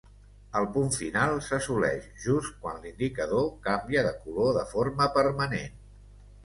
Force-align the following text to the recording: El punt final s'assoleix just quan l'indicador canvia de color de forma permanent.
El 0.59 0.67
punt 0.77 0.87
final 0.99 1.33
s'assoleix 1.49 2.07
just 2.25 2.57
quan 2.65 2.81
l'indicador 2.87 3.47
canvia 3.69 4.05
de 4.09 4.17
color 4.27 4.53
de 4.61 4.69
forma 4.75 5.11
permanent. 5.21 5.81